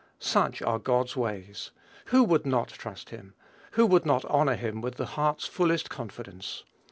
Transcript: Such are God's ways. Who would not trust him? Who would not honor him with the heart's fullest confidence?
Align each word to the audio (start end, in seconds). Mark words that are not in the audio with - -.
Such 0.17 0.63
are 0.63 0.79
God's 0.79 1.15
ways. 1.15 1.69
Who 2.05 2.23
would 2.23 2.43
not 2.43 2.69
trust 2.69 3.11
him? 3.11 3.35
Who 3.73 3.85
would 3.85 4.03
not 4.03 4.25
honor 4.25 4.55
him 4.55 4.81
with 4.81 4.95
the 4.95 5.05
heart's 5.05 5.45
fullest 5.45 5.91
confidence? 5.91 6.63